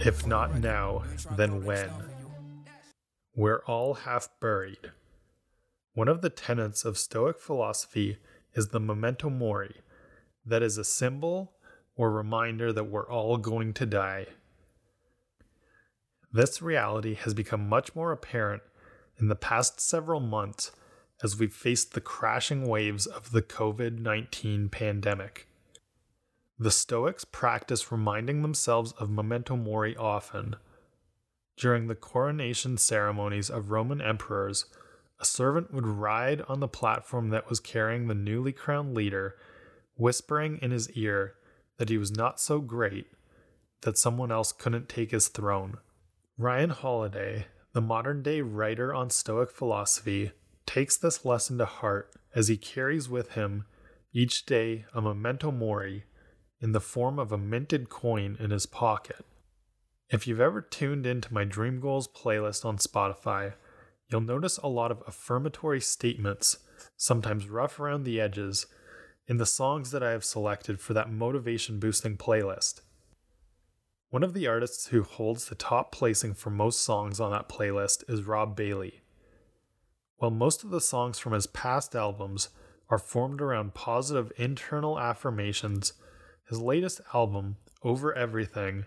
If 0.00 0.26
not 0.26 0.60
now, 0.60 1.02
then 1.36 1.62
when? 1.62 1.90
We're 3.36 3.62
all 3.66 3.92
half 3.92 4.30
buried. 4.40 4.92
One 5.92 6.08
of 6.08 6.22
the 6.22 6.30
tenets 6.30 6.86
of 6.86 6.96
Stoic 6.96 7.38
philosophy 7.38 8.16
is 8.54 8.68
the 8.68 8.80
memento 8.80 9.28
mori, 9.28 9.82
that 10.46 10.62
is 10.62 10.78
a 10.78 10.84
symbol 10.84 11.52
or 11.94 12.10
reminder 12.10 12.72
that 12.72 12.84
we're 12.84 13.06
all 13.06 13.36
going 13.36 13.74
to 13.74 13.84
die. 13.84 14.28
This 16.32 16.62
reality 16.62 17.12
has 17.12 17.34
become 17.34 17.68
much 17.68 17.94
more 17.94 18.10
apparent 18.10 18.62
in 19.18 19.28
the 19.28 19.36
past 19.36 19.82
several 19.82 20.20
months 20.20 20.72
as 21.22 21.38
we've 21.38 21.52
faced 21.52 21.92
the 21.92 22.00
crashing 22.00 22.66
waves 22.66 23.04
of 23.04 23.32
the 23.32 23.42
COVID 23.42 23.98
19 23.98 24.70
pandemic. 24.70 25.46
The 26.58 26.70
Stoics 26.70 27.24
practice 27.24 27.90
reminding 27.90 28.42
themselves 28.42 28.92
of 28.92 29.10
memento 29.10 29.56
mori 29.56 29.96
often. 29.96 30.56
During 31.56 31.86
the 31.86 31.94
coronation 31.94 32.76
ceremonies 32.78 33.50
of 33.50 33.70
Roman 33.70 34.00
emperors, 34.00 34.66
a 35.18 35.24
servant 35.24 35.72
would 35.72 35.86
ride 35.86 36.42
on 36.42 36.60
the 36.60 36.68
platform 36.68 37.30
that 37.30 37.48
was 37.48 37.60
carrying 37.60 38.06
the 38.06 38.14
newly 38.14 38.52
crowned 38.52 38.94
leader, 38.94 39.36
whispering 39.94 40.58
in 40.60 40.70
his 40.70 40.90
ear 40.90 41.34
that 41.78 41.88
he 41.88 41.98
was 41.98 42.10
not 42.10 42.40
so 42.40 42.60
great 42.60 43.06
that 43.82 43.98
someone 43.98 44.30
else 44.30 44.52
couldn't 44.52 44.88
take 44.88 45.10
his 45.10 45.28
throne. 45.28 45.78
Ryan 46.38 46.70
Holiday, 46.70 47.46
the 47.72 47.80
modern 47.80 48.22
day 48.22 48.40
writer 48.40 48.94
on 48.94 49.10
Stoic 49.10 49.50
philosophy, 49.50 50.32
takes 50.66 50.96
this 50.96 51.24
lesson 51.24 51.58
to 51.58 51.64
heart 51.64 52.12
as 52.34 52.48
he 52.48 52.56
carries 52.56 53.08
with 53.08 53.32
him 53.32 53.64
each 54.12 54.46
day 54.46 54.84
a 54.94 55.00
memento 55.00 55.50
mori 55.50 56.04
in 56.62 56.72
the 56.72 56.80
form 56.80 57.18
of 57.18 57.32
a 57.32 57.38
minted 57.38 57.88
coin 57.88 58.36
in 58.38 58.50
his 58.50 58.66
pocket. 58.66 59.26
If 60.08 60.26
you've 60.26 60.40
ever 60.40 60.60
tuned 60.60 61.06
into 61.06 61.34
my 61.34 61.44
Dream 61.44 61.80
Goals 61.80 62.06
playlist 62.06 62.64
on 62.64 62.78
Spotify, 62.78 63.54
you'll 64.08 64.20
notice 64.20 64.58
a 64.58 64.68
lot 64.68 64.92
of 64.92 65.02
affirmatory 65.06 65.80
statements, 65.80 66.58
sometimes 66.96 67.48
rough 67.48 67.80
around 67.80 68.04
the 68.04 68.20
edges, 68.20 68.66
in 69.26 69.38
the 69.38 69.46
songs 69.46 69.90
that 69.90 70.02
I 70.02 70.10
have 70.10 70.24
selected 70.24 70.80
for 70.80 70.94
that 70.94 71.10
motivation 71.10 71.80
boosting 71.80 72.16
playlist. 72.16 72.82
One 74.10 74.22
of 74.22 74.34
the 74.34 74.46
artists 74.46 74.88
who 74.88 75.02
holds 75.02 75.46
the 75.46 75.54
top 75.54 75.90
placing 75.90 76.34
for 76.34 76.50
most 76.50 76.82
songs 76.82 77.18
on 77.18 77.30
that 77.30 77.48
playlist 77.48 78.04
is 78.08 78.24
Rob 78.24 78.54
Bailey. 78.54 79.00
While 80.18 80.30
most 80.30 80.62
of 80.62 80.70
the 80.70 80.80
songs 80.80 81.18
from 81.18 81.32
his 81.32 81.46
past 81.46 81.96
albums 81.96 82.50
are 82.90 82.98
formed 82.98 83.40
around 83.40 83.74
positive 83.74 84.30
internal 84.36 85.00
affirmations, 85.00 85.94
his 86.48 86.60
latest 86.60 87.00
album, 87.14 87.56
Over 87.82 88.14
Everything, 88.14 88.86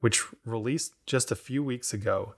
which 0.00 0.24
released 0.44 0.94
just 1.06 1.30
a 1.30 1.36
few 1.36 1.64
weeks 1.64 1.92
ago, 1.92 2.34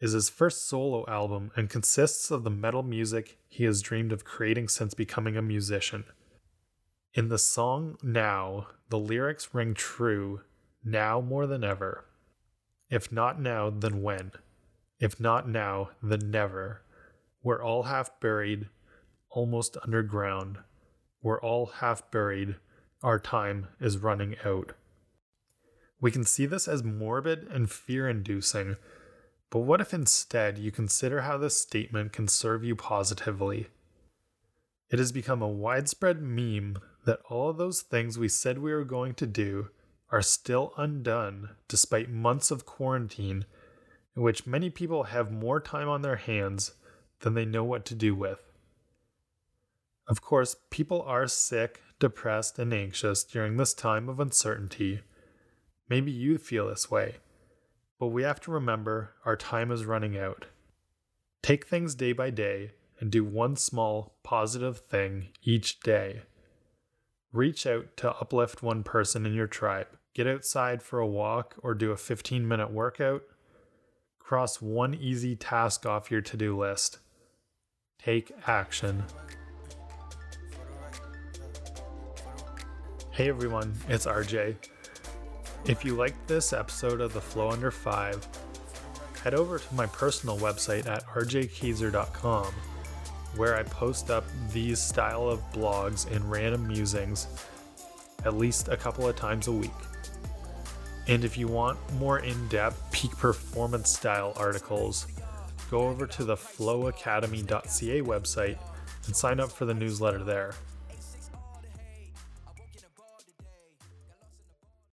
is 0.00 0.12
his 0.12 0.28
first 0.28 0.66
solo 0.66 1.04
album 1.08 1.50
and 1.56 1.70
consists 1.70 2.30
of 2.30 2.44
the 2.44 2.50
metal 2.50 2.82
music 2.82 3.38
he 3.48 3.64
has 3.64 3.80
dreamed 3.80 4.12
of 4.12 4.24
creating 4.24 4.68
since 4.68 4.92
becoming 4.92 5.36
a 5.36 5.42
musician. 5.42 6.04
In 7.14 7.28
the 7.28 7.38
song 7.38 7.96
Now, 8.02 8.66
the 8.90 8.98
lyrics 8.98 9.54
ring 9.54 9.72
true 9.72 10.40
now 10.84 11.20
more 11.20 11.46
than 11.46 11.64
ever. 11.64 12.04
If 12.90 13.10
not 13.10 13.40
now, 13.40 13.70
then 13.70 14.02
when? 14.02 14.32
If 15.00 15.20
not 15.20 15.48
now, 15.48 15.90
then 16.02 16.30
never. 16.30 16.82
We're 17.42 17.62
all 17.62 17.84
half 17.84 18.20
buried, 18.20 18.68
almost 19.30 19.76
underground. 19.82 20.58
We're 21.22 21.40
all 21.40 21.66
half 21.66 22.10
buried. 22.10 22.56
Our 23.04 23.18
time 23.18 23.68
is 23.80 23.98
running 23.98 24.36
out. 24.46 24.72
We 26.00 26.10
can 26.10 26.24
see 26.24 26.46
this 26.46 26.66
as 26.66 26.82
morbid 26.82 27.46
and 27.50 27.70
fear 27.70 28.08
inducing, 28.08 28.76
but 29.50 29.58
what 29.58 29.82
if 29.82 29.92
instead 29.92 30.56
you 30.56 30.72
consider 30.72 31.20
how 31.20 31.36
this 31.36 31.60
statement 31.60 32.14
can 32.14 32.28
serve 32.28 32.64
you 32.64 32.74
positively? 32.74 33.66
It 34.88 34.98
has 34.98 35.12
become 35.12 35.42
a 35.42 35.48
widespread 35.48 36.22
meme 36.22 36.78
that 37.04 37.20
all 37.28 37.50
of 37.50 37.58
those 37.58 37.82
things 37.82 38.18
we 38.18 38.28
said 38.30 38.56
we 38.56 38.72
were 38.72 38.86
going 38.86 39.12
to 39.16 39.26
do 39.26 39.68
are 40.10 40.22
still 40.22 40.72
undone 40.78 41.50
despite 41.68 42.08
months 42.08 42.50
of 42.50 42.64
quarantine 42.64 43.44
in 44.16 44.22
which 44.22 44.46
many 44.46 44.70
people 44.70 45.02
have 45.04 45.30
more 45.30 45.60
time 45.60 45.90
on 45.90 46.00
their 46.00 46.16
hands 46.16 46.72
than 47.20 47.34
they 47.34 47.44
know 47.44 47.64
what 47.64 47.84
to 47.84 47.94
do 47.94 48.14
with. 48.14 48.53
Of 50.06 50.20
course, 50.20 50.56
people 50.70 51.02
are 51.02 51.26
sick, 51.26 51.80
depressed, 51.98 52.58
and 52.58 52.72
anxious 52.72 53.24
during 53.24 53.56
this 53.56 53.74
time 53.74 54.08
of 54.08 54.20
uncertainty. 54.20 55.00
Maybe 55.88 56.10
you 56.10 56.38
feel 56.38 56.68
this 56.68 56.90
way, 56.90 57.16
but 57.98 58.08
we 58.08 58.22
have 58.22 58.40
to 58.42 58.50
remember 58.50 59.14
our 59.24 59.36
time 59.36 59.70
is 59.70 59.86
running 59.86 60.18
out. 60.18 60.46
Take 61.42 61.66
things 61.66 61.94
day 61.94 62.12
by 62.12 62.30
day 62.30 62.72
and 63.00 63.10
do 63.10 63.24
one 63.24 63.56
small 63.56 64.16
positive 64.22 64.78
thing 64.78 65.28
each 65.42 65.80
day. 65.80 66.22
Reach 67.32 67.66
out 67.66 67.96
to 67.98 68.12
uplift 68.12 68.62
one 68.62 68.82
person 68.82 69.26
in 69.26 69.34
your 69.34 69.46
tribe 69.46 69.88
get 70.14 70.26
outside 70.26 70.82
for 70.82 71.00
a 71.00 71.06
walk 71.06 71.56
or 71.62 71.74
do 71.74 71.90
a 71.90 71.96
15 71.96 72.46
minute 72.46 72.70
workout, 72.70 73.22
cross 74.18 74.62
one 74.62 74.94
easy 74.94 75.36
task 75.36 75.84
off 75.84 76.10
your 76.10 76.22
to 76.22 76.36
do 76.36 76.56
list. 76.56 77.00
Take 77.98 78.32
action. 78.46 79.04
Hey 83.14 83.28
everyone, 83.28 83.72
it's 83.88 84.06
RJ. 84.06 84.56
If 85.66 85.84
you 85.84 85.94
liked 85.94 86.26
this 86.26 86.52
episode 86.52 87.00
of 87.00 87.12
The 87.12 87.20
Flow 87.20 87.48
Under 87.48 87.70
5, 87.70 88.26
head 89.22 89.34
over 89.34 89.60
to 89.60 89.74
my 89.76 89.86
personal 89.86 90.36
website 90.38 90.88
at 90.88 91.06
rjkayser.com 91.06 92.46
where 93.36 93.54
I 93.54 93.62
post 93.62 94.10
up 94.10 94.24
these 94.52 94.80
style 94.80 95.28
of 95.28 95.38
blogs 95.52 96.10
and 96.10 96.28
random 96.28 96.66
musings 96.66 97.28
at 98.24 98.34
least 98.34 98.66
a 98.66 98.76
couple 98.76 99.08
of 99.08 99.14
times 99.14 99.46
a 99.46 99.52
week. 99.52 99.70
And 101.06 101.24
if 101.24 101.38
you 101.38 101.46
want 101.46 101.78
more 101.92 102.18
in 102.18 102.48
depth 102.48 102.82
peak 102.90 103.12
performance 103.12 103.90
style 103.90 104.32
articles, 104.34 105.06
go 105.70 105.82
over 105.82 106.08
to 106.08 106.24
the 106.24 106.34
flowacademy.ca 106.34 108.02
website 108.02 108.58
and 109.06 109.14
sign 109.14 109.38
up 109.38 109.52
for 109.52 109.66
the 109.66 109.74
newsletter 109.74 110.24
there. 110.24 110.54